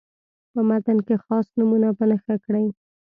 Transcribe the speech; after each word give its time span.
په 0.51 0.59
متن 0.69 0.97
کې 1.07 1.15
خاص 1.23 1.47
نومونه 1.57 1.87
په 1.97 2.03
نښه 2.09 2.35
کړئ. 2.45 2.65